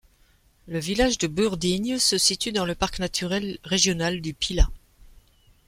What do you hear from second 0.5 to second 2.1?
Le village de Burdignes